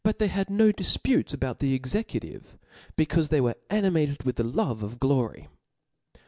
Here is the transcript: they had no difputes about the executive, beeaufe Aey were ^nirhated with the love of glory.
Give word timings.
they 0.17 0.25
had 0.29 0.49
no 0.49 0.71
difputes 0.71 1.31
about 1.31 1.59
the 1.59 1.75
executive, 1.75 2.57
beeaufe 2.97 3.29
Aey 3.29 3.39
were 3.39 3.55
^nirhated 3.69 4.25
with 4.25 4.35
the 4.37 4.43
love 4.43 4.81
of 4.81 4.99
glory. 4.99 5.47